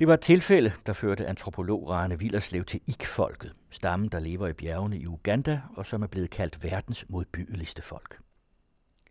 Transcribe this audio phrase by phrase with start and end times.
[0.00, 4.52] Det var et tilfælde, der førte antropolog Rane Villerslev til Ik-folket, stammen, der lever i
[4.52, 8.20] bjergene i Uganda og som er blevet kaldt verdens modbydeligste folk.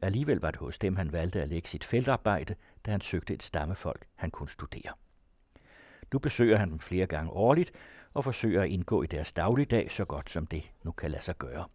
[0.02, 2.56] Alligevel var det hos dem, han valgte at lægge sit feltarbejde,
[2.86, 4.94] da han søgte et stammefolk, han kunne studere.
[6.14, 7.72] Nu besøger han dem flere gange årligt
[8.14, 11.38] og forsøger at indgå i deres dagligdag så godt som det nu kan lade sig
[11.38, 11.66] gøre.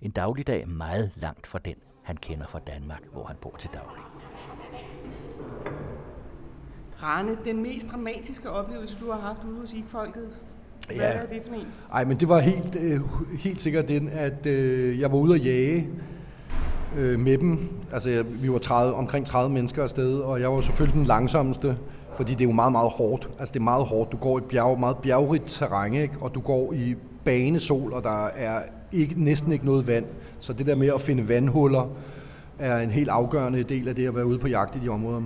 [0.00, 4.15] En dagligdag meget langt fra den, han kender fra Danmark, hvor han bor til daglig.
[7.02, 10.22] Rane, den mest dramatiske oplevelse, du har haft ude hos IK-folket,
[10.86, 11.02] hvad Ja.
[11.04, 11.66] er det for en?
[11.92, 13.00] Ej, men det var helt, øh,
[13.38, 15.88] helt sikkert den, at øh, jeg var ude at jage
[16.98, 17.58] øh, med dem.
[17.92, 21.76] Altså, jeg, vi var 30, omkring 30 mennesker afsted, og jeg var selvfølgelig den langsomste,
[22.16, 23.28] fordi det er jo meget, meget hårdt.
[23.38, 24.12] Altså, det er meget hårdt.
[24.12, 26.14] Du går i et bjerg, meget bjergrigt terræn, ikke?
[26.20, 26.94] og du går i
[27.24, 30.04] banesol, og der er ikke, næsten ikke noget vand.
[30.40, 31.88] Så det der med at finde vandhuller
[32.58, 35.22] er en helt afgørende del af det at være ude på jagt i de områder.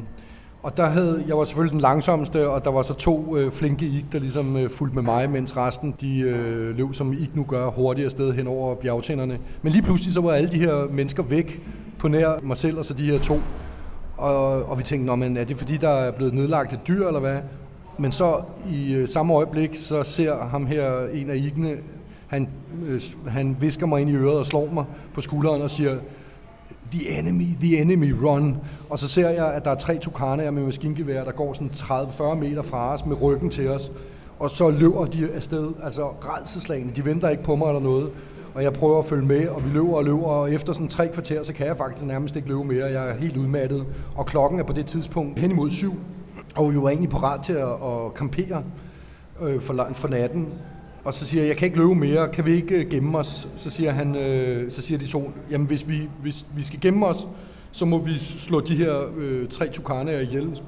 [0.63, 3.87] Og der havde, jeg var selvfølgelig den langsomste, og der var så to øh, flinke
[3.87, 7.45] ik, der ligesom øh, fulgte med mig, mens resten de øh, løb, som ik nu
[7.45, 9.39] gør, hurtigere sted hen over bjergtænderne.
[9.63, 11.63] Men lige pludselig så var alle de her mennesker væk
[11.99, 13.41] på nær mig selv og så de her to.
[14.17, 17.07] Og, og vi tænkte, Nå, men er det fordi, der er blevet nedlagt et dyr,
[17.07, 17.39] eller hvad?
[17.99, 21.77] Men så i øh, samme øjeblik, så ser ham her, en af ikene,
[22.27, 22.49] han,
[22.87, 25.97] øh, han visker mig ind i øret og slår mig på skulderen og siger,
[26.93, 28.57] The enemy, the enemy, run.
[28.90, 32.35] Og så ser jeg, at der er tre tukaner med maskingevær, der går sådan 30-40
[32.35, 33.90] meter fra os med ryggen til os.
[34.38, 36.93] Og så løber de afsted, altså redselslagene.
[36.96, 38.10] De venter ikke på mig eller noget.
[38.54, 41.09] Og jeg prøver at følge med, og vi løber og løber, og efter sådan tre
[41.09, 42.87] kvarter, så kan jeg faktisk nærmest ikke løbe mere.
[42.87, 45.95] Jeg er helt udmattet, og klokken er på det tidspunkt hen imod syv.
[46.57, 48.62] Og vi var egentlig parat til at, at campere
[49.43, 50.49] øh, for, for natten.
[51.04, 53.48] Og så siger jeg, jeg kan ikke løbe mere, kan vi ikke øh, gemme os?
[53.56, 57.06] Så siger, han, øh, så siger de to, jamen hvis vi, hvis vi skal gemme
[57.06, 57.26] os,
[57.73, 60.60] så må vi slå de her øh, tre tukanaer ihjel.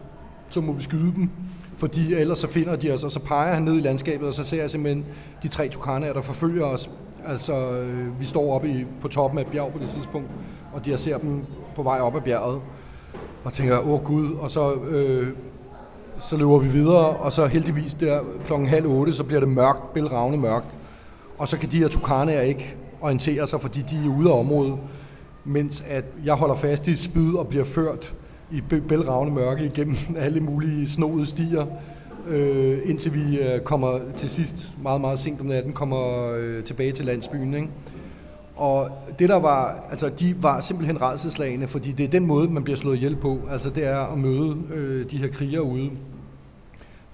[0.50, 1.30] Så må vi skyde dem,
[1.76, 4.44] fordi ellers så finder de os, og så peger han ned i landskabet, og så
[4.44, 5.04] ser jeg simpelthen
[5.42, 6.90] de tre tukanaer, der forfølger os.
[7.26, 10.28] Altså, øh, vi står oppe i, på toppen af et bjerg på det tidspunkt,
[10.72, 11.44] og de ser dem
[11.76, 12.60] på vej op ad bjerget,
[13.44, 15.28] og tænker, åh gud, og så øh,
[16.22, 19.94] så løber vi videre, og så heldigvis der klokken halv otte, så bliver det mørkt,
[19.94, 20.78] bælragende mørkt.
[21.38, 24.74] Og så kan de her tukaner ikke orientere sig, fordi de er ude af området,
[25.44, 28.14] mens at jeg holder fast i spyd og bliver ført
[28.50, 31.66] i bælragende mørke igennem alle mulige snodede stier,
[32.28, 36.92] øh, indtil vi øh, kommer til sidst, meget, meget sent om natten, kommer øh, tilbage
[36.92, 37.54] til landsbyen.
[37.54, 37.68] Ikke?
[38.56, 42.64] Og det der var, altså de var simpelthen redselslagende, fordi det er den måde, man
[42.64, 43.38] bliver slået ihjel på.
[43.50, 45.90] Altså det er at møde øh, de her krigere ude.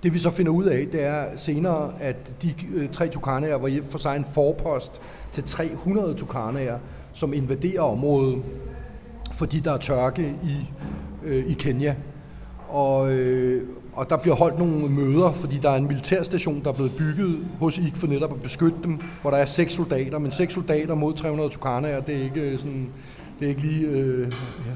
[0.03, 3.71] Det vi så finder ud af, det er senere, at de øh, tre tukanaer var
[3.91, 5.01] for sig en forpost
[5.33, 6.79] til 300 tukanaer,
[7.13, 8.43] som invaderer området,
[9.33, 10.71] fordi der er tørke i,
[11.25, 11.95] øh, i Kenya.
[12.69, 16.75] Og, øh, og der bliver holdt nogle møder, fordi der er en militærstation, der er
[16.75, 20.33] blevet bygget hos IK for netop at beskytte dem, hvor der er seks soldater, men
[20.33, 22.89] seks soldater mod 300 tukanaer, det er ikke øh, sådan,
[23.39, 24.33] det er ikke lige øh,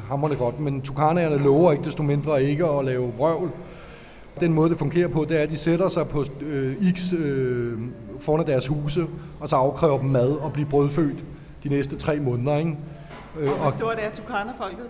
[0.09, 3.50] hammerne godt, men tukanaerne lover ikke desto mindre ikke at lave vrøvl.
[4.41, 7.78] Den måde, det fungerer på, det er, at de sætter sig på øh, X øh,
[8.20, 9.06] foran deres huse,
[9.41, 11.25] og så afkræver dem mad og bliver brødfødt
[11.65, 12.56] de næste tre måneder.
[12.56, 12.76] Ikke?
[13.41, 14.87] Øh, Hvor stort er Tukana-folket?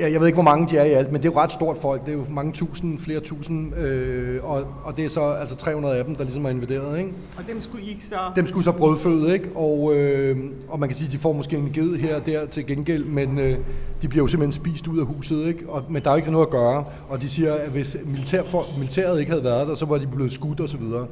[0.00, 1.52] jeg, jeg ved ikke, hvor mange de er i alt, men det er jo ret
[1.52, 2.06] stort folk.
[2.06, 5.96] Det er jo mange tusind, flere tusind, øh, og, og det er så altså 300
[5.96, 6.98] af dem, der ligesom er invaderet.
[6.98, 7.10] Ikke?
[7.38, 8.16] Og dem skulle I ikke så...
[8.36, 9.48] Dem skulle så brødføde, ikke?
[9.54, 12.46] Og, øh, og man kan sige, at de får måske en ged her og der
[12.46, 13.58] til gengæld, men øh,
[14.02, 15.68] de bliver jo simpelthen spist ud af huset, ikke?
[15.68, 18.42] Og, men der er jo ikke noget at gøre, og de siger, at hvis militær,
[18.42, 21.06] for, militæret ikke havde været der, så var de blevet skudt og så videre.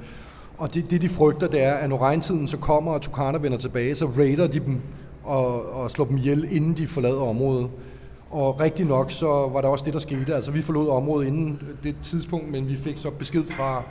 [0.58, 3.58] Og det, det de frygter, det er, at når regntiden så kommer, og Tukana vender
[3.58, 4.80] tilbage, så raider de dem
[5.28, 7.70] og, og slå dem ihjel, inden de forlader området.
[8.30, 10.34] Og rigtig nok, så var der også det, der skete.
[10.34, 13.82] Altså, vi forlod området inden det tidspunkt, men vi fik så besked fra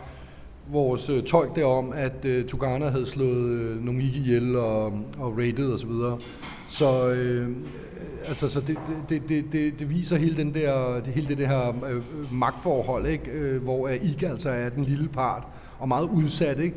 [0.71, 4.85] vores øh, tolk derom, at øh, Tugana havde slået øh, nogle ikke ihjel og,
[5.19, 5.79] og raided osv.
[5.79, 6.17] Så, videre.
[6.67, 7.49] så, øh,
[8.27, 8.77] altså, så det,
[9.09, 13.07] det, det, det, det viser hele, den der, det, hele det, det her øh, magtforhold,
[13.07, 13.31] ikke?
[13.31, 15.47] Øh, hvor ikke altså er den lille part
[15.79, 16.59] og meget udsat.
[16.59, 16.75] Ikke?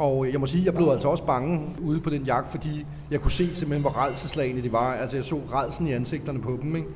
[0.00, 3.20] Og jeg må sige, jeg blev altså også bange ude på den jagt, fordi jeg
[3.20, 4.92] kunne se simpelthen, hvor redselslagende de var.
[4.92, 6.76] Altså jeg så redsen i ansigterne på dem.
[6.76, 6.88] Ikke?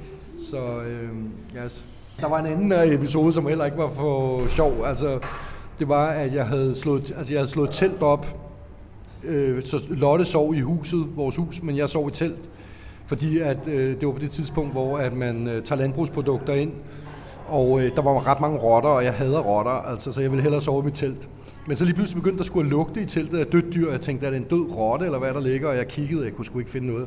[0.51, 1.09] Så øh,
[1.65, 1.85] yes.
[2.21, 4.85] Der var en anden øh, episode, som heller ikke var for sjov.
[4.87, 5.19] Altså,
[5.79, 8.27] det var, at jeg havde slået, altså, jeg havde slået telt op.
[9.25, 12.51] Øh, så Lotte sov i huset, vores hus, men jeg sov i telt.
[13.06, 16.73] Fordi at, øh, det var på det tidspunkt, hvor at man øh, tager landbrugsprodukter ind.
[17.49, 20.43] Og øh, der var ret mange rotter, og jeg hader rotter, altså, så jeg ville
[20.43, 21.29] hellere sove i mit telt.
[21.66, 24.00] Men så lige pludselig begyndte der skulle lugte i teltet af dødt dyr, og jeg
[24.00, 26.34] tænkte, er det en død rotte, eller hvad der ligger, og jeg kiggede, og jeg
[26.34, 27.06] kunne sgu ikke finde noget.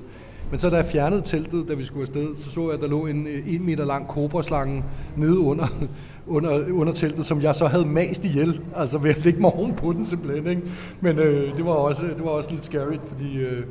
[0.52, 2.88] Men så da jeg fjernede teltet, da vi skulle afsted, så så jeg, at der
[2.88, 4.84] lå en øh, en meter lang kobraslange
[5.16, 5.68] nede under,
[6.28, 9.94] under, under teltet, som jeg så havde mast ihjel, altså ved at lægge mig på
[9.94, 10.48] den simpelthen.
[10.48, 10.62] Ikke?
[11.02, 13.64] Men øh, det, var også, det var også lidt scary, fordi øh,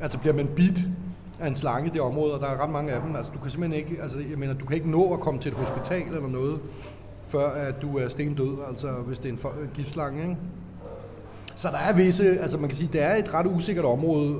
[0.00, 0.78] altså bliver man bit
[1.40, 3.38] af en slange i det område, og der er ret mange af dem, altså du
[3.38, 6.06] kan simpelthen ikke, altså jeg mener, du kan ikke nå at komme til et hospital
[6.06, 6.58] eller noget,
[7.26, 10.36] før at du er stendød, altså hvis det er en giftslange, ikke?
[11.56, 14.36] Så der er visse, altså man kan sige, det er et ret usikkert område.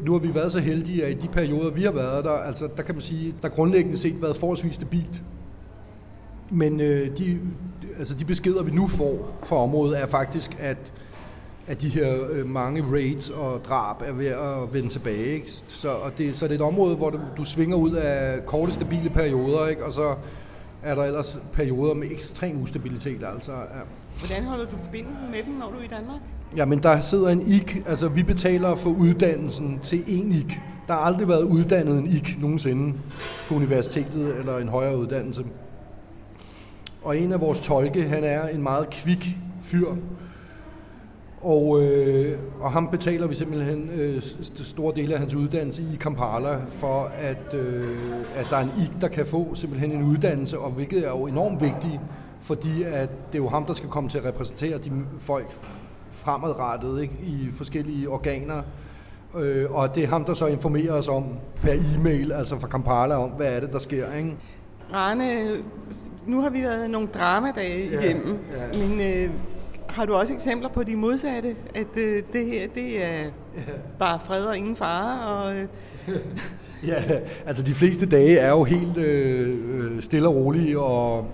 [0.00, 2.68] Nu har vi været så heldige, at i de perioder, vi har været der, altså
[2.76, 5.22] der kan man sige, der grundlæggende set været forholdsvis stabilt.
[6.50, 7.38] Men øh, de,
[7.98, 10.92] altså de beskeder, vi nu får fra området, er faktisk, at,
[11.66, 15.26] at de her øh, mange raids og drab er ved at vende tilbage.
[15.26, 15.50] Ikke?
[15.66, 18.72] Så, og det, så det er et område, hvor du, du svinger ud af korte,
[18.72, 19.84] stabile perioder, ikke?
[19.84, 20.14] og så
[20.82, 23.24] er der ellers perioder med ekstrem ustabilitet.
[23.34, 23.80] Altså, ja.
[24.18, 26.20] Hvordan holder du forbindelsen med dem, når du er i Danmark?
[26.56, 27.82] Jamen, der sidder en IK.
[27.86, 30.60] Altså, vi betaler for uddannelsen til en IK.
[30.86, 32.94] Der har aldrig været uddannet en IK nogensinde
[33.48, 35.44] på universitetet eller en højere uddannelse.
[37.02, 39.86] Og en af vores tolke, han er en meget kvik fyr.
[41.40, 44.22] Og, øh, og ham betaler vi simpelthen øh,
[44.54, 47.96] store dele af hans uddannelse i Kampala, for at, øh,
[48.36, 51.26] at der er en IK, der kan få simpelthen en uddannelse, og hvilket er jo
[51.26, 52.00] enormt vigtigt,
[52.40, 55.46] fordi at det er jo ham, der skal komme til at repræsentere de folk
[56.12, 58.62] fremadrettet ikke, i forskellige organer.
[59.38, 61.24] Øh, og det er ham, der så informerer os om
[61.62, 64.12] per e-mail, altså fra Kampala, om hvad er det, der sker.
[64.14, 64.36] Ikke?
[64.92, 65.46] Rane,
[66.26, 68.86] nu har vi været nogle dramadage ja, igennem, ja.
[68.86, 69.30] men øh,
[69.92, 73.24] har du også eksempler på de modsatte, at øh, det her det er
[73.98, 75.30] bare fred og ingen fare?
[75.30, 75.66] Og, øh...
[76.90, 77.02] ja,
[77.46, 81.26] altså de fleste dage er jo helt øh, øh, stille og rolige og,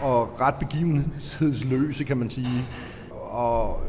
[0.00, 2.64] og ret begivenhedsløse, kan man sige.
[3.10, 3.80] Og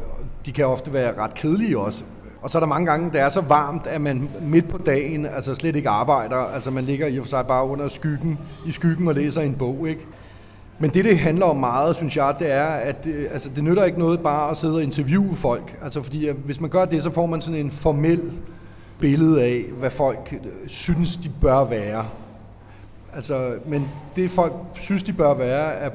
[0.46, 2.04] de kan ofte være ret kedelige også.
[2.42, 5.26] Og så er der mange gange, det er så varmt, at man midt på dagen
[5.26, 6.36] altså slet ikke arbejder.
[6.36, 9.54] Altså man ligger i og for sig bare under skyggen, i skyggen og læser en
[9.54, 10.06] bog, ikke?
[10.78, 13.84] Men det, det handler om meget, synes jeg, det er, at øh, altså, det nytter
[13.84, 15.78] ikke noget bare at sidde og interviewe folk.
[15.82, 18.20] Altså, fordi at hvis man gør det, så får man sådan en formel
[18.98, 22.06] billede af, hvad folk øh, synes, de bør være.
[23.14, 25.90] Altså, men det folk synes, de bør være, er,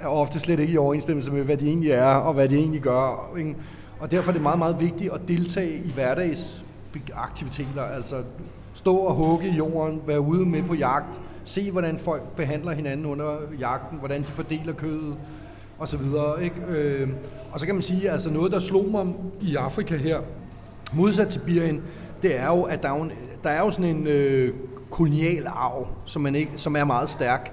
[0.00, 2.80] er ofte slet ikke i overensstemmelse med, hvad de egentlig er, og hvad de egentlig
[2.80, 3.32] gør.
[3.38, 3.56] Ikke?
[4.00, 7.82] Og derfor er det meget, meget vigtigt at deltage i hverdagsaktiviteter.
[7.96, 8.16] Altså
[8.74, 13.06] stå og hugge i jorden, være ude med på jagt, se hvordan folk behandler hinanden
[13.06, 15.16] under jagten, hvordan de fordeler kødet
[15.78, 16.44] og så videre.
[16.44, 16.56] Ikke?
[16.68, 17.08] Øh,
[17.52, 20.20] og så kan man sige, altså noget, der slog mig i Afrika her,
[20.92, 21.82] modsat til Birien,
[22.22, 23.12] det er jo, at der er en,
[23.44, 24.54] der er jo sådan en øh,
[24.90, 27.52] kolonial arv, som, man ikke, som er meget stærk,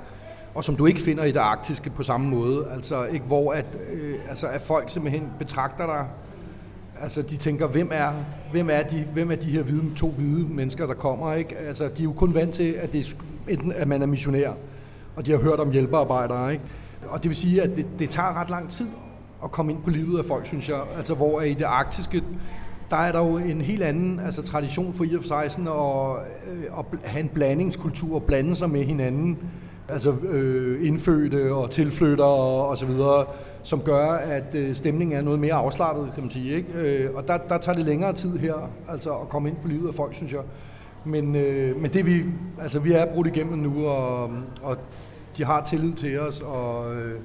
[0.55, 2.67] og som du ikke finder i det arktiske på samme måde.
[2.75, 6.07] Altså, ikke, hvor at, øh, altså, at folk simpelthen betragter dig
[7.01, 8.11] Altså, de tænker, hvem er,
[8.51, 11.33] hvem er, de, hvem er de her hvide, to hvide mennesker, der kommer?
[11.33, 11.57] Ikke?
[11.57, 13.15] Altså, de er jo kun vant til, at, det er,
[13.49, 14.51] enten, at man er missionær,
[15.15, 16.51] og de har hørt om hjælpearbejdere.
[16.51, 16.63] Ikke?
[17.07, 18.88] Og det vil sige, at det, det tager ret lang tid
[19.43, 20.81] at komme ind på livet af folk, synes jeg.
[20.97, 22.23] Altså, hvor i det arktiske,
[22.89, 25.35] der er der jo en helt anden altså, tradition for i og for
[26.79, 29.38] at, at have en blandingskultur og blande sig med hinanden.
[29.89, 33.25] Altså øh, indfødte og tilflyttere og, og så videre
[33.63, 36.55] som gør, at øh, stemningen er noget mere afslappet, kan man sige.
[36.55, 36.73] Ikke?
[36.73, 39.88] Øh, og der, der tager det længere tid her, altså at komme ind på livet
[39.88, 40.41] af folk, synes jeg.
[41.06, 42.24] Men, øh, men det vi,
[42.62, 44.31] altså vi er brudt igennem nu, og,
[44.63, 44.77] og
[45.38, 47.19] de har tillid til os, og, øh,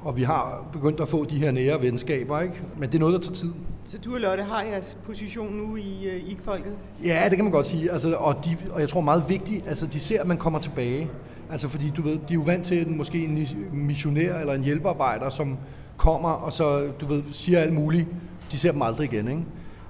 [0.00, 2.54] og vi har begyndt at få de her nære venskaber, ikke?
[2.78, 3.52] Men det er noget, der tager tid.
[3.84, 6.72] Så du og Lotte har jeres position nu i øh, IK-folket?
[7.04, 7.92] Ja, det kan man godt sige.
[7.92, 11.10] Altså, og, de, og jeg tror meget vigtigt, altså de ser, at man kommer tilbage.
[11.50, 15.30] Altså fordi du ved, de er jo vant til måske en missionær eller en hjælpearbejder,
[15.30, 15.56] som
[15.96, 18.08] kommer og så, du ved, siger alt muligt.
[18.52, 19.42] De ser dem aldrig igen, ikke?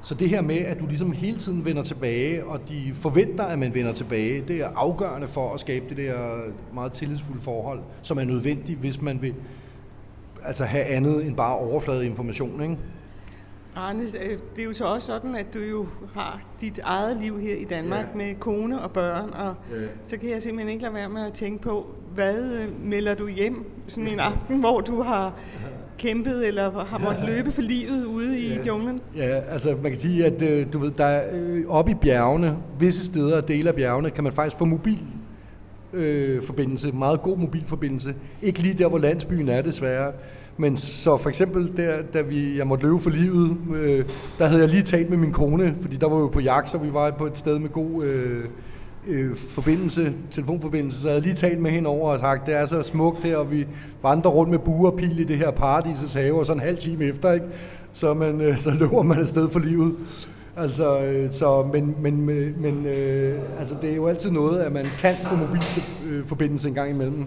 [0.02, 3.58] Så det her med, at du ligesom hele tiden vender tilbage, og de forventer, at
[3.58, 6.14] man vender tilbage, det er afgørende for at skabe det der
[6.74, 9.34] meget tillidsfulde forhold, som er nødvendigt, hvis man vil
[10.44, 12.76] altså have andet end bare overfladeinformation, ikke?
[13.76, 17.40] Arne, øh, det er jo så også sådan, at du jo har dit eget liv
[17.40, 18.18] her i Danmark ja.
[18.18, 19.86] med kone og børn, og ja.
[20.02, 23.28] så kan jeg simpelthen ikke lade være med at tænke på, hvad øh, melder du
[23.28, 25.34] hjem sådan en aften, hvor du har
[25.98, 28.62] kæmpet eller har måttet løbe for livet ude i ja.
[28.66, 29.00] junglen?
[29.16, 33.06] Ja, altså man kan sige, at øh, du ved, der er oppe i bjergene, visse
[33.06, 34.98] steder, dele af bjergene, kan man faktisk få mobil
[35.92, 38.14] øh, forbindelse, meget god mobilforbindelse.
[38.42, 40.12] Ikke lige der, hvor landsbyen er desværre,
[40.56, 44.04] men så for eksempel, der, da vi, jeg måtte løbe for livet, øh,
[44.38, 46.78] der havde jeg lige talt med min kone, fordi der var jo på jagt, så
[46.78, 48.44] vi var på et sted med god øh,
[49.08, 52.66] øh, forbindelse, telefonforbindelse, så jeg havde lige talt med hende over og sagt, det er
[52.66, 53.66] så smukt her, og vi
[54.02, 56.78] vandrer rundt med buer og pil i det her paradisets have, og så en halv
[56.78, 57.46] time efter, ikke?
[57.92, 59.94] Så, man, øh, så løber man afsted for livet.
[60.56, 62.26] Altså, øh, så, men, men,
[62.60, 66.90] men øh, altså, det er jo altid noget, at man kan få mobilforbindelse en gang
[66.90, 67.26] imellem.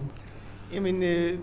[0.74, 1.38] Jamen, øh,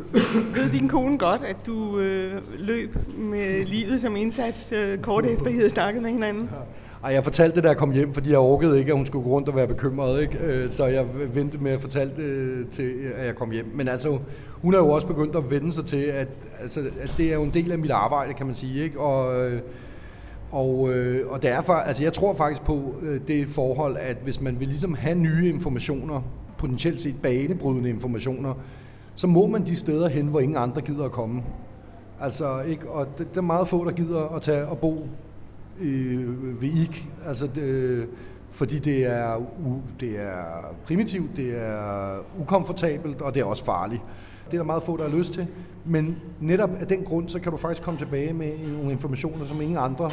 [0.55, 5.48] ved din kone godt, at du øh, løb med livet som indsats øh, kort efter,
[5.48, 6.50] I havde snakket med hinanden?
[6.51, 6.78] Ja.
[7.03, 9.23] Ej, jeg fortalte det, da jeg kom hjem, fordi jeg orkede ikke, at hun skulle
[9.23, 10.21] gå rundt og være bekymret.
[10.21, 10.37] Ikke?
[10.37, 13.71] Øh, så jeg ventede med at fortælle det til, at jeg kom hjem.
[13.75, 14.19] Men altså,
[14.61, 16.27] hun har jo også begyndt at vende sig til, at,
[16.61, 18.83] altså, at det er jo en del af mit arbejde, kan man sige.
[18.83, 18.99] Ikke?
[18.99, 19.61] Og, øh,
[20.51, 22.93] og, øh, og derfor, altså jeg tror faktisk på
[23.27, 26.21] det forhold, at hvis man vil ligesom have nye informationer,
[26.57, 28.53] potentielt set banebrydende informationer,
[29.15, 31.43] så må man de steder hen, hvor ingen andre gider at komme.
[32.21, 32.89] Altså, ikke?
[32.89, 35.07] Og det, det er meget få, der gider at tage og bo
[35.81, 37.07] øh, ved IK.
[37.27, 38.07] Altså, det, øh,
[38.51, 44.01] fordi det er, u, det er primitivt, det er ukomfortabelt, og det er også farligt.
[44.45, 45.48] Det er der meget få, der har lyst til.
[45.86, 49.62] Men netop af den grund, så kan du faktisk komme tilbage med nogle informationer, som
[49.62, 50.12] ingen andre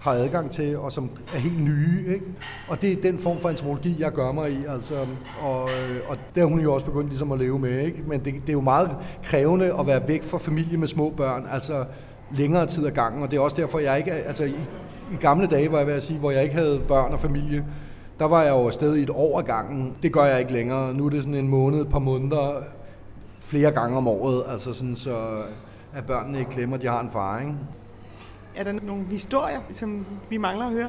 [0.00, 2.04] har adgang til, og som er helt nye.
[2.14, 2.26] Ikke?
[2.68, 4.58] Og det er den form for antropologi, jeg gør mig i.
[4.68, 4.94] Altså,
[5.42, 7.84] og, øh, og der er hun jo også begyndt ligesom at leve med.
[7.84, 8.02] Ikke?
[8.06, 11.46] Men det, det er jo meget krævende at være væk fra familie med små børn,
[11.52, 11.84] altså
[12.34, 13.22] længere tid ad gangen.
[13.22, 14.12] Og det er også derfor, jeg ikke...
[14.12, 14.56] Altså, i,
[15.12, 17.64] i gamle dage, var jeg ved at sige, hvor jeg ikke havde børn og familie,
[18.18, 19.96] der var jeg jo afsted i et år ad gangen.
[20.02, 20.94] Det gør jeg ikke længere.
[20.94, 22.62] Nu er det sådan en måned, et par måneder,
[23.40, 25.16] flere gange om året, altså sådan, så
[25.94, 27.40] at børnene ikke glemmer, at de har en far.
[27.40, 27.54] Ikke?
[28.56, 30.88] Er der nogle historier, som vi mangler at høre?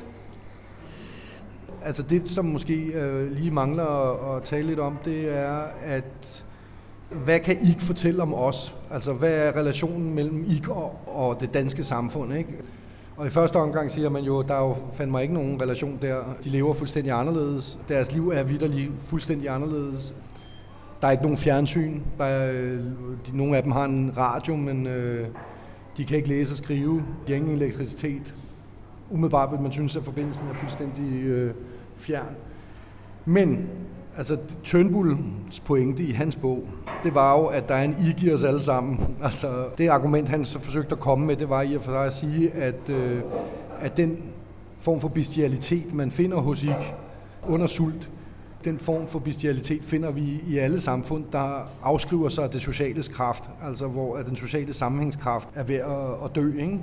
[1.86, 6.46] Altså det, som måske øh, lige mangler at, at tale lidt om, det er, at
[7.24, 8.76] hvad kan I fortælle om os?
[8.92, 12.34] Altså hvad er relationen mellem I og, og det danske samfund?
[12.34, 12.50] Ikke?
[13.18, 16.18] Og i første omgang siger man jo, der er jo fandme ikke nogen relation der.
[16.44, 17.80] De lever fuldstændig anderledes.
[17.90, 20.16] Deres liv er vidderligt fuldstændig anderledes.
[21.02, 22.00] Der er ikke nogen fjernsyn.
[22.18, 22.80] Der er, øh,
[23.28, 25.28] de, nogle af dem har en radio, men øh,
[25.98, 27.04] de kan ikke læse og skrive.
[27.28, 28.36] De har ingen elektricitet.
[29.10, 31.54] Umiddelbart vil man synes, at forbindelsen er fuldstændig øh,
[31.96, 32.36] fjern.
[33.26, 33.70] Men
[34.18, 36.64] altså Tønbulls pointe i hans bog,
[37.04, 39.00] det var jo, at der er en ig i os alle sammen.
[39.24, 42.06] Altså det argument, han så forsøgte at komme med, det var i og for sig
[42.06, 43.22] at sige, at, øh,
[43.80, 44.24] at den
[44.78, 46.96] form for bestialitet, man finder hos ig
[47.48, 48.10] under sult,
[48.64, 53.50] den form for bestialitet finder vi i alle samfund, der afskriver sig det sociale kraft,
[53.64, 56.54] altså hvor at den sociale sammenhængskraft er ved at, at dø.
[56.60, 56.80] Ikke?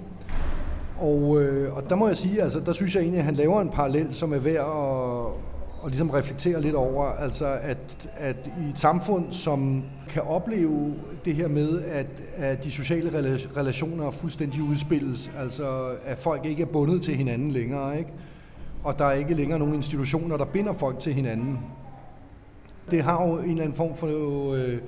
[0.99, 3.60] Og, øh, og der må jeg sige, altså der synes jeg egentlig, at han laver
[3.60, 5.50] en parallel, som er værd at,
[5.82, 10.94] og ligesom reflektere lidt over, altså at, at i et samfund, som kan opleve
[11.25, 13.10] det her med, at, at de sociale
[13.56, 18.10] relationer fuldstændig udspilles, altså at folk ikke er bundet til hinanden længere, ikke?
[18.84, 21.58] og der er ikke længere nogen institutioner, der binder folk til hinanden.
[22.90, 24.54] Det har jo en eller anden form for...
[24.54, 24.78] Øh,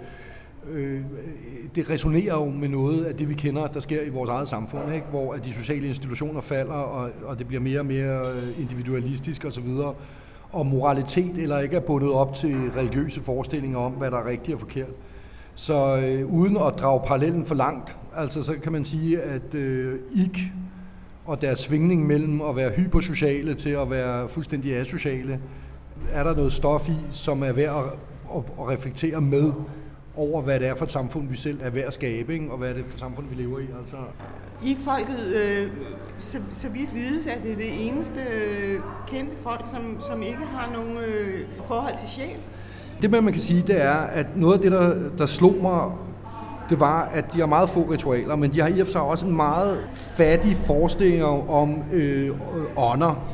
[0.70, 1.00] øh,
[1.75, 4.94] det resonerer jo med noget af det, vi kender, der sker i vores eget samfund,
[4.94, 5.06] ikke?
[5.11, 9.44] hvor at de sociale institutioner falder, og, og det bliver mere og mere øh, individualistisk
[9.44, 9.96] osv., og
[10.52, 14.54] og moralitet eller ikke er bundet op til religiøse forestillinger om, hvad der er rigtigt
[14.54, 14.90] og forkert.
[15.54, 19.99] Så øh, uden at drage parallellen for langt, altså så kan man sige, at øh,
[20.14, 20.38] IK
[21.25, 25.40] og deres svingning mellem at være hypersociale til at være fuldstændig asociale,
[26.12, 27.85] er der noget stof i, som er værd at,
[28.37, 29.52] at, at reflektere med
[30.16, 32.50] over, hvad det er for et samfund, vi selv er værd at skabe, ikke?
[32.50, 33.66] og hvad er det for et samfund, vi lever i.
[33.78, 33.97] Altså.
[34.64, 35.71] I-folket, øh,
[36.19, 40.45] så, så vidt vides, at det er det eneste øh, kendte folk, som, som ikke
[40.45, 42.37] har nogen øh, forhold til sjæl.
[43.02, 45.90] Det, man kan sige, det er, at noget af det, der, der slog mig
[46.73, 49.00] det var, at de har meget få ritualer, men de har i og for sig
[49.00, 52.31] også en meget fattig forestilling om øh,
[52.76, 53.25] ånder,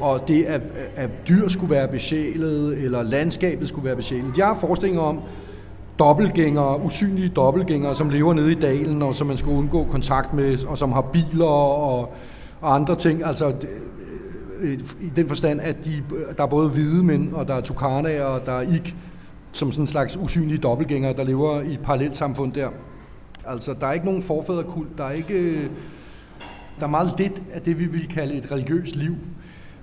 [0.00, 0.60] og det, at,
[0.96, 4.36] at dyr skulle være besjælet, eller landskabet skulle være besjælet.
[4.36, 5.20] De har forestillinger om
[5.98, 10.64] dobbeltgængere, usynlige dobbeltgængere, som lever nede i dalen, og som man skal undgå kontakt med,
[10.66, 12.12] og som har biler og,
[12.60, 13.24] og andre ting.
[13.24, 16.02] Altså, øh, øh, i den forstand, at de,
[16.36, 18.96] der er både hvide mænd, og der er tukanaer, og der er ik,
[19.52, 22.68] som sådan en slags usynlige dobbeltgængere, der lever i et parallelt samfund der.
[23.46, 25.34] Altså, der er ikke nogen forfædrekult, der er ikke...
[25.34, 25.70] Øh,
[26.80, 29.16] der er meget lidt af det, vi vil kalde et religiøst liv.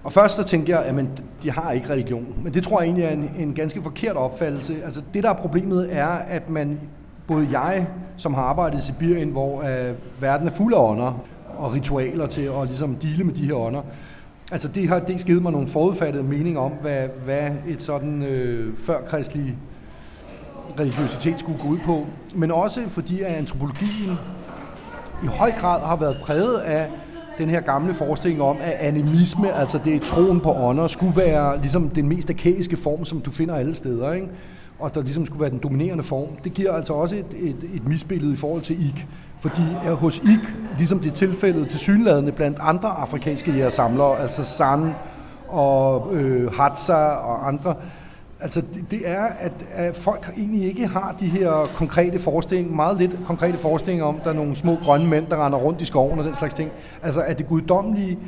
[0.03, 1.05] Og først så tænkte jeg, at
[1.43, 2.25] de har ikke religion.
[2.43, 4.75] Men det tror jeg egentlig er en, en ganske forkert opfattelse.
[4.83, 6.79] Altså det, der er problemet, er, at man,
[7.27, 11.23] både jeg, som har arbejdet i Sibirien, hvor øh, verden er fuld af ånder
[11.57, 13.81] og ritualer til at ligesom dele med de her ånder,
[14.53, 18.77] Altså det har det givet mig nogle forudfattede meninger om, hvad, hvad et sådan øh,
[18.77, 19.57] førkristelig
[20.79, 22.05] religiøsitet skulle gå ud på.
[22.35, 24.17] Men også fordi at antropologien
[25.23, 26.87] i høj grad har været præget af
[27.37, 31.61] den her gamle forestilling om, at animisme, altså det er troen på ånder, skulle være
[31.61, 34.13] ligesom den mest arkaiske form, som du finder alle steder.
[34.13, 34.27] Ikke?
[34.79, 37.87] og der ligesom skulle være den dominerende form, det giver altså også et, et, et
[37.87, 39.07] misbillede i forhold til ik.
[39.39, 44.93] Fordi hos ik, ligesom det er tilfældet til synladende blandt andre afrikanske jægersamlere, altså San
[45.47, 47.75] og øh, Hatsa og andre,
[48.43, 53.15] altså det, er, at, at folk egentlig ikke har de her konkrete forestillinger, meget lidt
[53.25, 56.25] konkrete forestillinger om, der er nogle små grønne mænd, der render rundt i skoven og
[56.25, 56.71] den slags ting.
[57.03, 58.19] Altså at det guddommelige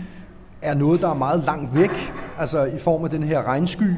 [0.62, 3.94] er noget, der er meget langt væk, altså i form af den her regnsky,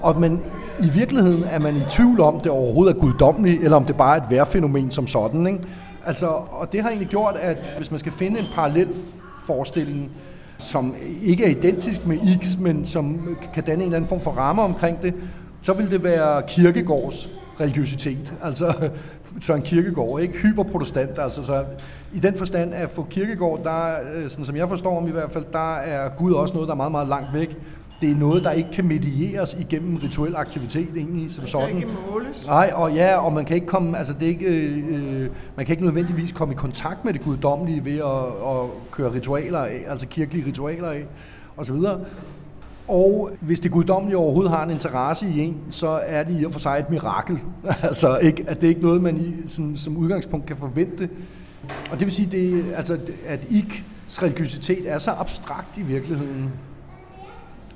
[0.00, 0.40] og man,
[0.80, 4.16] i virkeligheden er man i tvivl om, det overhovedet er guddommeligt, eller om det bare
[4.16, 5.46] er et vejrfænomen som sådan.
[5.46, 5.60] Ikke?
[6.06, 8.88] Altså, og det har egentlig gjort, at hvis man skal finde en parallel
[9.46, 10.10] forestilling,
[10.58, 14.30] som ikke er identisk med X, men som kan danne en eller anden form for
[14.30, 15.14] ramme omkring det,
[15.66, 17.30] så vil det være kirkegårds
[17.60, 18.34] religiøsitet.
[18.42, 18.90] Altså
[19.40, 20.38] Søren Kirkegaard, ikke?
[20.38, 21.18] Hyperprotestant.
[21.18, 21.64] Altså, så
[22.14, 25.32] I den forstand at for Kirkegaard, der, øh, sådan som jeg forstår om i hvert
[25.32, 27.56] fald, der er Gud også noget, der er meget, meget langt væk.
[28.00, 31.76] Det er noget, der ikke kan medieres igennem rituel aktivitet egentlig som sådan.
[31.76, 32.46] ikke måles.
[32.46, 35.72] Nej, og ja, og man kan ikke komme, altså det er ikke, øh, man kan
[35.72, 40.06] ikke nødvendigvis komme i kontakt med det guddommelige ved at, at køre ritualer af, altså
[40.06, 41.06] kirkelige ritualer af,
[41.56, 42.00] og så videre.
[42.88, 46.52] Og hvis det guddommelige overhovedet har en interesse i en, så er det i og
[46.52, 47.38] for sig et mirakel.
[47.88, 51.08] altså ikke, at det er ikke noget, man i, som, som udgangspunkt kan forvente.
[51.90, 56.50] Og det vil sige, det, altså, at IKs religiøsitet er så abstrakt i virkeligheden.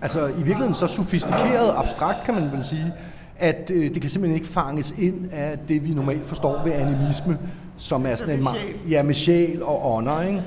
[0.02, 2.92] Altså i virkeligheden så sofistikeret abstrakt, kan man vel sige,
[3.38, 7.38] at øh, det kan simpelthen ikke fanges ind af det, vi normalt forstår ved animisme,
[7.76, 8.46] som er sådan en...
[8.90, 10.42] Ja, med sjæl og ånder, ikke?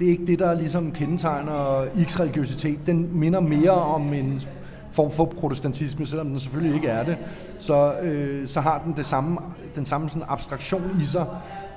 [0.00, 2.78] Det er ikke det, der ligesom kendetegner X-religiøsitet.
[2.86, 4.42] Den minder mere om en
[4.90, 7.16] form for protestantisme, selvom den selvfølgelig ikke er det.
[7.58, 9.38] Så, øh, så har den det samme,
[9.74, 11.26] den samme sådan abstraktion i sig,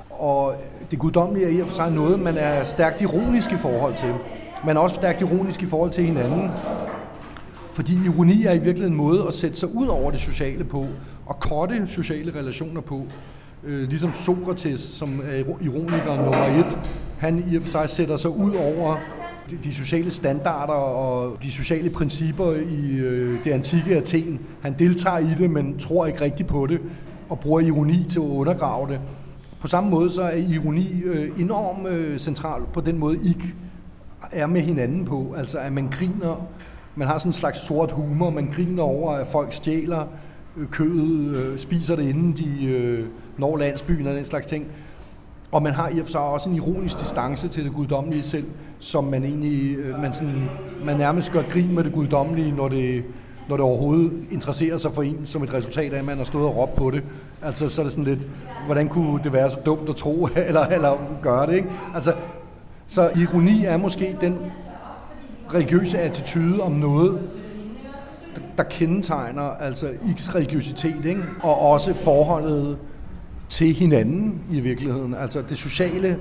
[0.10, 0.54] og
[0.92, 4.14] det guddommelige er i og for sig noget, man er stærkt ironisk i forhold til.
[4.66, 6.52] Man er også stærkt ironisk i forhold til hinanden.
[7.74, 10.86] Fordi ironi er i virkeligheden en måde at sætte sig ud over det sociale på,
[11.26, 13.02] og korte sociale relationer på.
[13.66, 16.80] Øh, ligesom Sokrates, som er ironiker nummer et,
[17.18, 18.98] han i og for sig sætter sig ud over
[19.64, 24.40] de, sociale standarder og de sociale principper i øh, det antikke Athen.
[24.62, 26.82] Han deltager i det, men tror ikke rigtigt på det,
[27.30, 29.00] og bruger ironi til at undergrave det.
[29.60, 33.38] På samme måde så er ironi øh, enormt øh, central på den måde, I
[34.32, 35.36] er med hinanden på.
[35.38, 36.48] Altså at man griner,
[36.96, 40.08] man har sådan en slags sort humor, man griner over, at folk stjæler
[40.72, 43.06] kødet, øh, spiser det inden de øh,
[43.38, 44.66] når landsbyen og den slags ting.
[45.52, 48.46] Og man har i og for sig også en ironisk distance til det guddommelige selv,
[48.80, 50.50] som man egentlig, øh, man, sådan,
[50.86, 53.04] man nærmest gør grin med det guddommelige, når det,
[53.50, 56.46] når det overhovedet interesserer sig for en, som et resultat af, at man har stået
[56.46, 57.04] og råbt på det.
[57.42, 58.28] Altså, så er det sådan lidt,
[58.66, 61.70] hvordan kunne det være så dumt at tro, eller, eller gøre det, ikke?
[61.94, 62.14] Altså,
[62.88, 64.38] så ironi er måske den
[65.54, 67.20] religiøse attitude om noget,
[68.58, 71.24] der kendetegner altså X-religiøsitet, ikke?
[71.44, 72.78] og også forholdet
[73.50, 75.16] til hinanden i virkeligheden.
[75.16, 76.20] Altså det sociale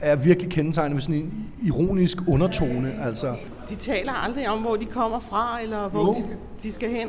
[0.00, 2.94] er virkelig kendetegnet med sådan en ironisk undertone.
[3.04, 3.34] Altså.
[3.70, 6.22] De taler aldrig om, hvor de kommer fra, eller hvor de,
[6.62, 7.08] de skal hen.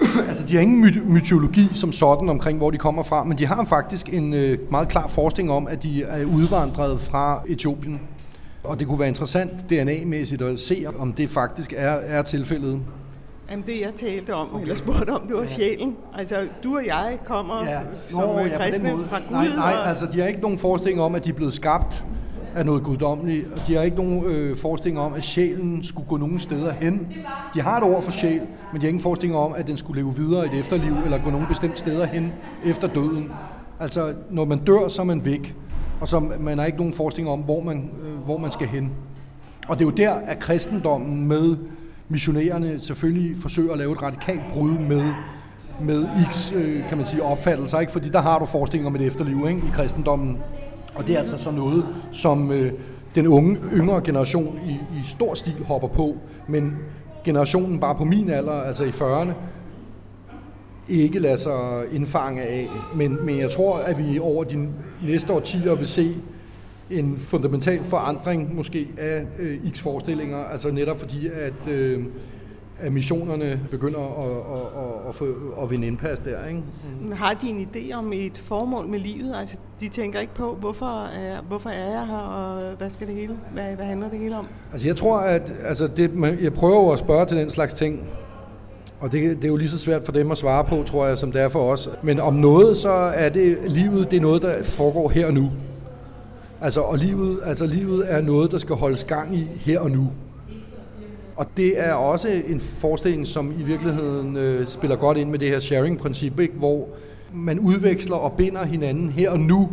[0.28, 3.46] altså, de har ingen my- mytologi som sådan omkring, hvor de kommer fra, men de
[3.46, 8.00] har faktisk en øh, meget klar forskning om, at de er udvandret fra Etiopien.
[8.64, 12.80] Og det kunne være interessant DNA-mæssigt at se, om det faktisk er, er tilfældet.
[13.50, 14.62] Jamen det jeg talte om, okay.
[14.62, 15.96] eller spurgte om, det var sjælen.
[16.18, 17.80] Altså du og jeg kommer ja.
[18.10, 19.30] som Nå, ja, kristne fra Gud.
[19.30, 19.88] Nej, nej og...
[19.88, 22.04] altså de har ikke nogen forestilling om, at de er blevet skabt
[22.54, 23.46] af noget guddommeligt.
[23.52, 27.06] Og de har ikke nogen øh, forestilling om, at sjælen skulle gå nogen steder hen.
[27.54, 28.40] De har et ord for sjæl,
[28.72, 31.18] men de har ingen forestilling om, at den skulle leve videre i et efterliv, eller
[31.24, 32.32] gå nogen bestemt steder hen
[32.64, 33.30] efter døden.
[33.80, 35.56] Altså, når man dør, så er man væk.
[36.00, 38.92] Og så man har ikke nogen forestilling om, hvor man, øh, hvor man skal hen.
[39.68, 41.56] Og det er jo der, at kristendommen med
[42.08, 45.12] missionærerne selvfølgelig forsøger at lave et radikalt brud med
[45.80, 47.92] med X, øh, kan man sige, opfattelser, ikke?
[47.92, 49.60] fordi der har du forestillinger om et efterliv ikke?
[49.60, 50.38] i kristendommen.
[50.94, 52.72] Og det er altså så noget, som øh,
[53.14, 56.16] den unge, yngre generation i, i stor stil hopper på,
[56.48, 56.76] men
[57.24, 59.32] generationen bare på min alder, altså i 40'erne,
[60.88, 62.68] ikke lader sig indfange af.
[62.94, 64.68] Men, men jeg tror, at vi over de
[65.06, 66.14] næste årtier vil se
[66.90, 72.04] en fundamental forandring måske af øh, X-forestillinger, altså netop fordi, at, øh,
[72.78, 75.24] at missionerne begynder at, at, at, at, få,
[75.62, 76.46] at vinde indpas der.
[76.46, 76.62] Ikke?
[77.00, 77.12] Mm.
[77.12, 79.34] Har de en idé om et formål med livet?
[79.36, 83.14] Altså, de tænker ikke på, hvorfor er, hvorfor er jeg her, og hvad skal det
[83.14, 83.36] hele?
[83.52, 84.46] Hvad, hvad handler det hele om?
[84.72, 86.10] Altså, jeg tror, at altså, det,
[86.42, 88.08] jeg prøver at spørge til den slags ting,
[89.00, 91.18] og det, det er jo lige så svært for dem at svare på, tror jeg,
[91.18, 91.90] som det er for os.
[92.02, 95.50] Men om noget, så er det livet, det er noget, der foregår her og nu.
[96.60, 100.10] Altså, og livet, altså livet er noget, der skal holdes gang i her og nu.
[101.36, 105.48] Og det er også en forestilling, som i virkeligheden øh, spiller godt ind med det
[105.48, 106.54] her sharing-princip, ikke?
[106.54, 106.88] hvor
[107.32, 109.68] man udveksler og binder hinanden her og nu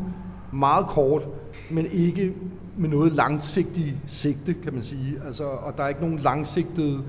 [0.54, 1.28] meget kort,
[1.70, 2.34] men ikke
[2.78, 5.14] med noget langsigtigt sigte, kan man sige.
[5.28, 7.02] Altså, og der er ikke nogen langsigtede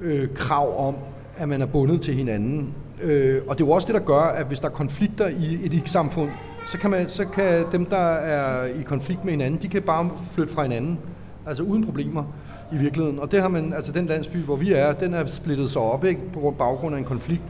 [0.00, 0.96] øh, krav om,
[1.36, 2.74] at man er bundet til hinanden.
[3.02, 5.58] Øh, og det er jo også det, der gør, at hvis der er konflikter i
[5.64, 6.30] et ikke-samfund,
[6.66, 10.10] så kan, man, så kan dem, der er i konflikt med hinanden, de kan bare
[10.32, 10.98] flytte fra hinanden.
[11.46, 12.24] Altså uden problemer
[12.72, 13.18] i virkeligheden.
[13.18, 16.04] Og det har man, altså den landsby, hvor vi er, den er splittet sig op,
[16.04, 16.20] ikke?
[16.32, 17.42] På grund baggrund af en konflikt.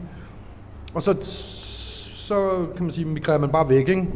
[0.93, 4.07] Og så, så kan man sige, migrerer man bare væk, ikke?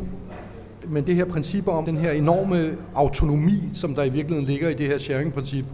[0.88, 4.74] Men det her princip om den her enorme autonomi, som der i virkeligheden ligger i
[4.74, 5.66] det her sharing-princip,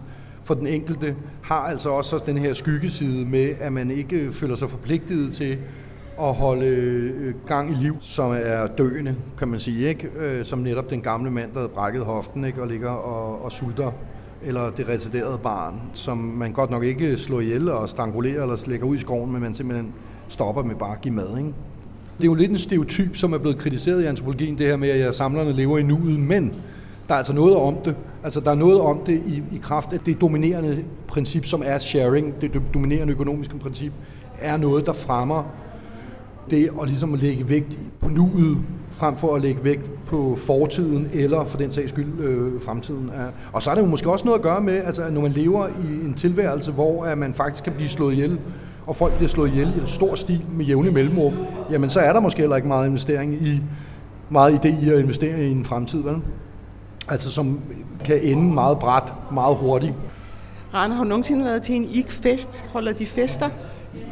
[0.44, 4.70] for den enkelte, har altså også den her skyggeside med, at man ikke føler sig
[4.70, 5.58] forpligtet til
[6.20, 10.08] at holde øh, gang i liv, som er døende, kan man sige, ikke?
[10.20, 12.62] Øh, som netop den gamle mand, der havde brækket hoften ikke?
[12.62, 13.92] og ligger og, og sulter
[14.42, 18.86] eller det residerede barn, som man godt nok ikke slår ihjel og strangulerer eller slækker
[18.86, 19.92] ud i skoven, men man simpelthen
[20.28, 21.38] stopper med bare at give mad.
[21.38, 21.52] Ikke?
[22.16, 24.88] Det er jo lidt en stereotyp, som er blevet kritiseret i antropologien, det her med,
[24.88, 26.54] at samlerne lever i nuet, men
[27.08, 27.96] der er altså noget om det.
[28.24, 31.78] Altså, der er noget om det i, i kraft af det dominerende princip, som er
[31.78, 33.92] sharing, det dominerende økonomiske princip,
[34.38, 35.54] er noget, der fremmer
[36.50, 38.58] det at ligesom at lægge vægt på nuet,
[38.90, 43.10] frem for at lægge vægt på fortiden, eller for den sags skyld øh, fremtiden.
[43.52, 45.32] Og så er det jo måske også noget at gøre med, altså, at når man
[45.32, 48.38] lever i en tilværelse, hvor at man faktisk kan blive slået ihjel,
[48.86, 51.34] og folk bliver slået ihjel i stor stil med jævne mellemrum,
[51.70, 53.62] jamen så er der måske heller ikke meget investering i,
[54.30, 56.16] meget idé i at investere i en fremtid, vel?
[57.08, 57.60] Altså som
[58.04, 59.94] kan ende meget bræt, meget hurtigt.
[60.74, 62.66] Rane, har du nogensinde været til en IK-fest?
[62.72, 63.48] Holder de fester?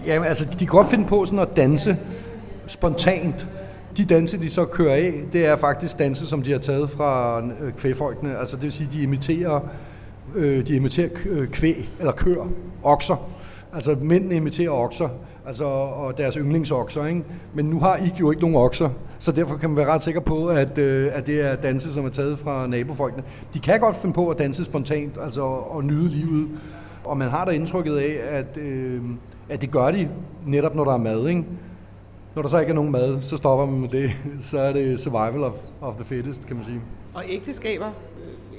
[0.07, 1.96] Jamen altså, de kan godt finde på sådan at danse
[2.66, 3.48] spontant.
[3.96, 7.38] De danse, de så kører af, det er faktisk danse, som de har taget fra
[7.38, 7.72] øh, kvæfolkene.
[7.72, 8.38] kvægfolkene.
[8.38, 9.61] Altså det vil sige, de imiterer,
[10.35, 12.46] øh, de imiterer øh, kvæg, eller kør,
[12.83, 13.29] okser.
[13.72, 15.09] Altså mændene imiterer okser,
[15.46, 17.07] altså, og deres yndlingsokser.
[17.07, 17.24] Ikke?
[17.55, 20.20] Men nu har I jo ikke nogen okser, så derfor kan man være ret sikker
[20.20, 23.22] på, at, øh, at det er danse, som er taget fra nabofolkene.
[23.55, 26.48] De kan godt finde på at danse spontant, altså og nyde livet.
[27.05, 29.00] Og man har da indtrykket af, at, øh,
[29.48, 30.09] at det gør de
[30.46, 31.29] netop, når der er mad.
[31.29, 31.44] Ikke?
[32.37, 34.11] Når der så ikke er nogen mad, så stopper man med det.
[34.51, 36.81] Så er det survival of, of the fittest, kan man sige.
[37.14, 37.87] Og ægteskaber?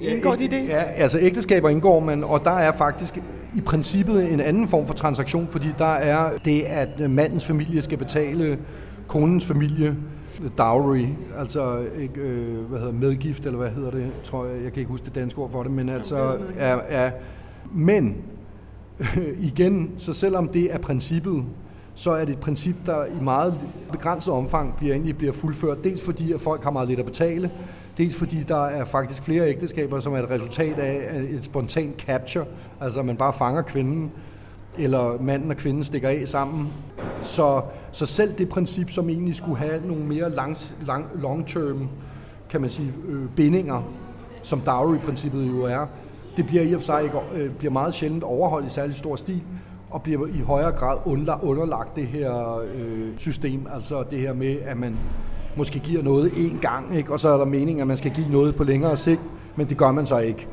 [0.00, 0.68] Indgår de det?
[0.68, 3.18] Ja, altså ægteskaber indgår man, og der er faktisk
[3.56, 7.98] i princippet en anden form for transaktion, fordi der er det, at mandens familie skal
[7.98, 8.58] betale
[9.08, 9.96] konens familie
[10.58, 11.06] dowry,
[11.38, 14.90] altså ikke, øh, hvad hedder medgift, eller hvad hedder det, tror jeg, jeg kan ikke
[14.90, 17.10] huske det danske ord for det, men altså er, er
[17.72, 18.16] men
[19.52, 21.44] igen, så selvom det er princippet,
[21.98, 23.54] så er det et princip, der i meget
[23.92, 25.84] begrænset omfang bliver, egentlig bliver fuldført.
[25.84, 27.50] Dels fordi, at folk har meget lidt at betale,
[27.96, 32.44] dels fordi der er faktisk flere ægteskaber, som er et resultat af et spontant capture,
[32.80, 34.12] altså at man bare fanger kvinden,
[34.78, 36.68] eller manden og kvinden stikker af sammen.
[37.22, 41.88] Så, så selv det princip, som egentlig skulle have nogle mere langs, lang, long-term,
[42.50, 43.82] kan man sige, øh, bindinger,
[44.42, 45.86] som dowry-princippet jo er,
[46.36, 49.16] det bliver i og for sig ikke, øh, bliver meget sjældent overholdt i særlig stor
[49.16, 49.42] stil,
[49.90, 50.96] og bliver i højere grad
[51.42, 54.98] underlagt det her øh, system, altså det her med, at man
[55.56, 57.12] måske giver noget én gang, ikke?
[57.12, 59.20] og så er der meningen, at man skal give noget på længere sigt,
[59.56, 60.48] men det gør man så ikke.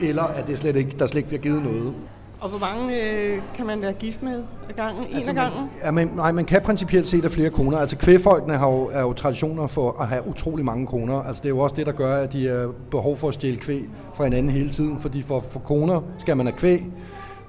[0.00, 1.94] Eller at det slet ikke, der slet ikke bliver givet noget.
[2.40, 5.04] Og hvor mange øh, kan man være gift med ad gangen?
[5.10, 5.60] En altså, af gangen?
[5.60, 7.78] Man, ja, man, nej, man kan principielt set af flere koner.
[7.78, 11.22] Altså kvægfolkene har jo, er jo traditioner for at have utrolig mange koner.
[11.22, 13.56] Altså det er jo også det, der gør, at de har behov for at stjæle
[13.56, 15.00] kvæg fra hinanden hele tiden.
[15.00, 16.84] Fordi for, for koner skal man have kvæg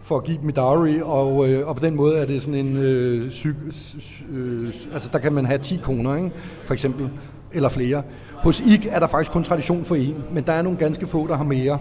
[0.09, 2.77] for at give dem dowry, og, øh, og på den måde er det sådan en...
[2.77, 3.55] Øh, syg,
[4.31, 6.31] øh, altså der kan man have 10 koner, ikke?
[6.65, 7.09] for eksempel,
[7.51, 8.03] eller flere.
[8.33, 11.27] Hos IK er der faktisk kun tradition for en, men der er nogle ganske få,
[11.27, 11.79] der har mere.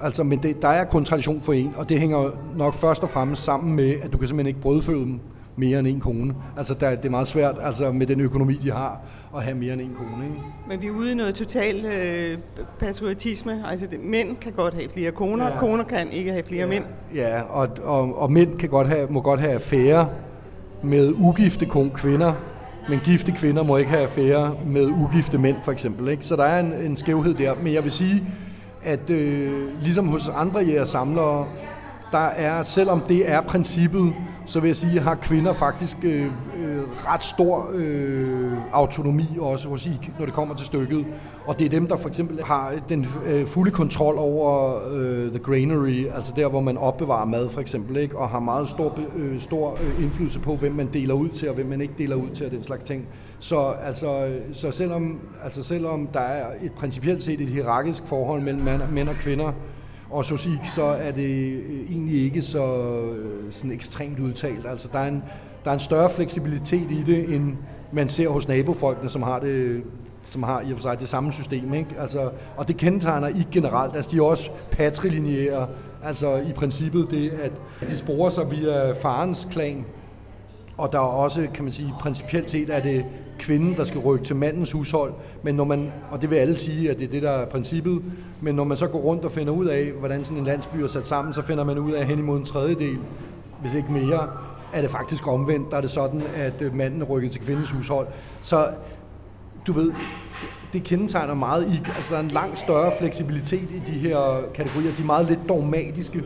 [0.00, 3.10] Altså, men det, der er kun tradition for en, og det hænger nok først og
[3.10, 5.20] fremmest sammen med, at du kan simpelthen ikke brødføde dem
[5.56, 6.34] mere end en kone.
[6.56, 9.00] Altså, der, det er meget svært altså, med den økonomi, de har,
[9.36, 10.24] at have mere end en kone.
[10.24, 10.36] Ikke?
[10.68, 12.38] Men vi er ude i noget total øh,
[12.78, 13.64] patriotisme.
[13.70, 15.58] Altså, det, mænd kan godt have flere koner, ja.
[15.58, 16.66] koner kan ikke have flere ja.
[16.66, 16.84] mænd.
[17.14, 20.08] Ja, og, og, og mænd kan godt have, må godt have affære
[20.82, 22.32] med ugifte kvinder,
[22.88, 26.08] men gifte kvinder må ikke have affære med ugifte mænd, for eksempel.
[26.08, 26.24] Ikke?
[26.24, 27.54] Så der er en, en skævhed der.
[27.62, 28.24] Men jeg vil sige,
[28.82, 31.46] at øh, ligesom hos andre jæger samlere,
[32.12, 34.14] der er, selvom det er princippet,
[34.46, 39.86] så vil jeg sige, har kvinder faktisk øh, øh, ret stor øh, autonomi også hos
[39.86, 41.06] IK, når det kommer til stykket.
[41.46, 45.38] Og det er dem, der for eksempel har den øh, fulde kontrol over øh, the
[45.38, 48.18] granary, altså der, hvor man opbevarer mad for eksempel, ikke?
[48.18, 51.54] og har meget stor, øh, stor øh, indflydelse på, hvem man deler ud til, og
[51.54, 53.06] hvem man ikke deler ud til, og den slags ting.
[53.38, 58.42] Så, altså, øh, så selvom, altså selvom der er et principielt set et hierarkisk forhold
[58.42, 59.52] mellem mænd og kvinder,
[60.12, 64.66] og så IK, så er det øh, egentlig ikke så øh, sådan ekstremt udtalt.
[64.66, 65.22] Altså, der er, en,
[65.64, 67.56] der er en større fleksibilitet i det, end
[67.92, 69.82] man ser hos nabofolkene, som har det
[70.22, 71.74] som har i og for sig det samme system.
[71.74, 71.90] Ikke?
[71.98, 73.96] Altså, og det kendetegner ikke generelt.
[73.96, 75.68] Altså, de er også patrilineære.
[76.04, 77.52] Altså i princippet det, at
[77.88, 79.84] de sporer sig via farens klan,
[80.76, 83.04] og der er også, kan man sige, principielt set er det
[83.42, 86.90] kvinden, der skal rykke til mandens hushold, men når man, og det vil alle sige,
[86.90, 88.02] at det er det, der er princippet,
[88.40, 90.86] men når man så går rundt og finder ud af, hvordan sådan en landsby er
[90.86, 92.98] sat sammen, så finder man ud af hen imod en tredjedel,
[93.60, 94.28] hvis ikke mere,
[94.72, 95.70] er det faktisk omvendt.
[95.70, 98.06] Der er det sådan, at øh, manden er rykket til kvindens hushold.
[98.42, 98.66] Så
[99.66, 99.92] du ved,
[100.72, 104.94] det kendetegner meget i, altså der er en langt større fleksibilitet i de her kategorier.
[104.94, 106.22] De er meget lidt dogmatiske,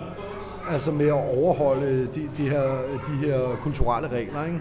[0.71, 2.63] altså med at overholde de, de, her,
[3.07, 4.45] de her kulturelle regler.
[4.45, 4.61] Ikke?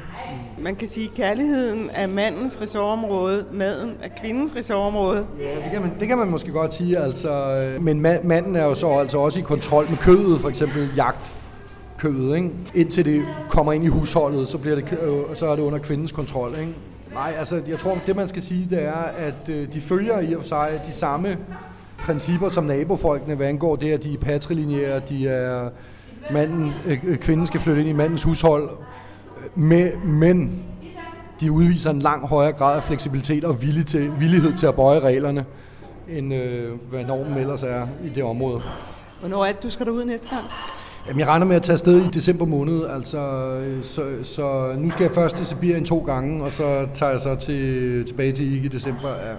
[0.60, 5.28] Man kan sige, at kærligheden er mandens ressortområde, maden er kvindens ressortområde.
[5.39, 6.98] Ja, det kan man, det kan man måske godt sige.
[6.98, 11.32] Altså, men manden er jo så altså også i kontrol med kødet, for eksempel jagt
[11.98, 12.50] kødet, ikke?
[12.74, 14.98] Indtil det kommer ind i husholdet, så, bliver det,
[15.34, 16.50] så er det under kvindens kontrol.
[16.60, 16.76] Ikke?
[17.13, 20.34] Nej, altså jeg tror, det man skal sige, det er, at øh, de følger i
[20.34, 21.38] og for sig de samme
[22.00, 25.70] principper som nabofolkene, hvad angår det, at de er patrilineære, de er
[26.32, 28.70] manden, øh, øh, kvinden skal flytte ind i mandens hushold,
[29.56, 30.64] med, men
[31.40, 35.00] de udviser en lang højere grad af fleksibilitet og villig til, villighed til at bøje
[35.00, 35.46] reglerne,
[36.10, 38.62] end øh, hvad normen ellers er i det område.
[39.20, 40.44] Hvornår er det, du skal derud næste gang?
[41.08, 43.52] Jamen, jeg regner med at tage afsted i december måned, altså,
[43.84, 47.36] så, så nu skal jeg først til Sibirien to gange, og så tager jeg så
[47.36, 49.10] til, tilbage til IK i december.
[49.10, 49.34] Ja.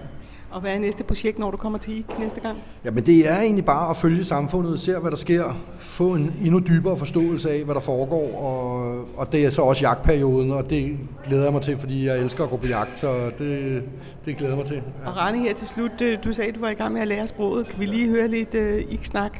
[0.56, 2.58] Og hvad er næste projekt, når du kommer til IK næste gang?
[2.84, 6.58] Jamen, det er egentlig bare at følge samfundet, se hvad der sker, få en endnu
[6.58, 10.98] dybere forståelse af, hvad der foregår, og, og det er så også jagtperioden, og det
[11.26, 13.82] glæder jeg mig til, fordi jeg elsker at gå på jagt, så det,
[14.24, 14.76] det glæder jeg mig til.
[14.76, 15.10] Ja.
[15.10, 17.26] Og Rane her til slut, øh, du sagde, du var i gang med at lære
[17.26, 17.68] sproget.
[17.68, 19.38] Kan vi lige høre lidt uh, IK-snak?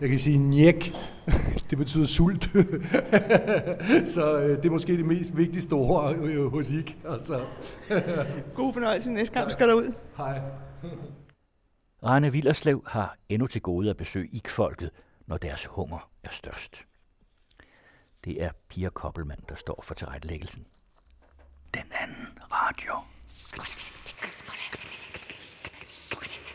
[0.00, 0.92] Jeg kan sige njek.
[1.70, 2.42] Det betyder sult.
[4.14, 6.96] så øh, det er måske det mest vigtigste ord øh, hos IK.
[7.08, 7.46] Altså.
[8.54, 9.92] God fornøjelse næste du skal derud.
[10.16, 10.40] Hej.
[12.02, 14.90] Rane Villerslev har endnu til gode at besøge IK-folket,
[15.26, 16.86] når deres hunger er størst.
[18.24, 20.66] Det er Pia Koppelmann, der står for tilrettelæggelsen.
[21.74, 22.92] Den anden radio.
[23.26, 23.64] Skål.
[24.16, 24.56] Skål.
[25.90, 26.45] Skål.